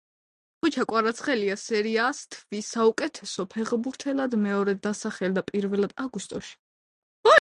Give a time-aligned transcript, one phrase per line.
[0.61, 6.57] ხვიჩა კვარაცხელია სერია ა-ს თვის საუკეთესო ფეხბურთელად მეორედ დასახელდა პირველად აგვისტოში.